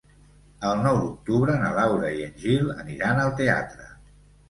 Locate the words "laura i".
1.81-2.27